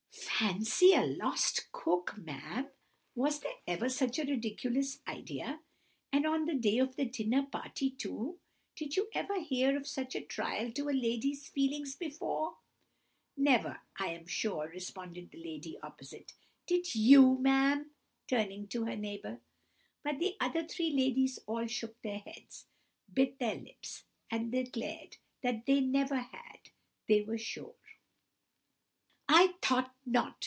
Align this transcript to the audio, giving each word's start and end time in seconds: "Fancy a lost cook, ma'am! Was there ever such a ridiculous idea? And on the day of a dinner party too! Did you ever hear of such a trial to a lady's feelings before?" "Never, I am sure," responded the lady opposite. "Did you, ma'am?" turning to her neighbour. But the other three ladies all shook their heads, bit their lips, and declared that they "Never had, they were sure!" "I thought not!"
"Fancy 0.23 0.93
a 0.93 1.05
lost 1.05 1.71
cook, 1.71 2.17
ma'am! 2.17 2.67
Was 3.13 3.41
there 3.41 3.53
ever 3.67 3.89
such 3.89 4.17
a 4.17 4.23
ridiculous 4.25 4.97
idea? 5.07 5.61
And 6.11 6.25
on 6.25 6.45
the 6.47 6.55
day 6.55 6.79
of 6.79 6.97
a 6.97 7.05
dinner 7.05 7.43
party 7.45 7.91
too! 7.91 8.39
Did 8.75 8.95
you 8.97 9.07
ever 9.13 9.39
hear 9.39 9.77
of 9.77 9.87
such 9.87 10.15
a 10.15 10.21
trial 10.21 10.71
to 10.71 10.89
a 10.89 10.97
lady's 10.99 11.47
feelings 11.47 11.95
before?" 11.95 12.57
"Never, 13.37 13.81
I 13.99 14.07
am 14.07 14.25
sure," 14.25 14.67
responded 14.67 15.29
the 15.29 15.41
lady 15.43 15.77
opposite. 15.83 16.33
"Did 16.65 16.95
you, 16.95 17.37
ma'am?" 17.37 17.91
turning 18.27 18.67
to 18.69 18.85
her 18.85 18.95
neighbour. 18.95 19.41
But 20.03 20.17
the 20.17 20.37
other 20.39 20.67
three 20.67 20.89
ladies 20.89 21.37
all 21.45 21.67
shook 21.67 22.01
their 22.01 22.19
heads, 22.19 22.65
bit 23.13 23.37
their 23.37 23.55
lips, 23.57 24.05
and 24.31 24.51
declared 24.51 25.17
that 25.43 25.67
they 25.67 25.81
"Never 25.81 26.15
had, 26.17 26.71
they 27.07 27.21
were 27.21 27.37
sure!" 27.37 27.75
"I 29.33 29.53
thought 29.61 29.95
not!" 30.05 30.35